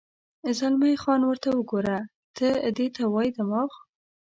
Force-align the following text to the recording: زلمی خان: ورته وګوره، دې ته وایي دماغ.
زلمی 0.57 0.95
خان: 1.01 1.21
ورته 1.25 1.49
وګوره، 1.53 1.97
دې 2.77 2.87
ته 2.95 3.03
وایي 3.13 3.31
دماغ. 3.37 3.69